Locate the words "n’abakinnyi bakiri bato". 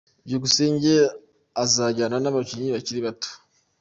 2.21-3.31